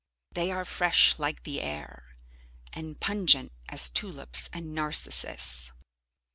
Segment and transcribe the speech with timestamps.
[0.31, 2.15] They are fresh like the air,
[2.73, 5.71] and pungent as tulips and narcissus.